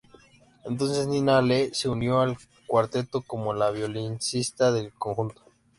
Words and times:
Entonces 0.65 1.05
Nina 1.05 1.43
Lee 1.43 1.69
se 1.73 1.87
unió 1.87 2.21
al 2.21 2.35
cuarteto 2.65 3.21
como 3.21 3.53
la 3.53 3.69
violonchelista 3.69 4.71
del 4.71 4.91
conjunto. 4.93 5.43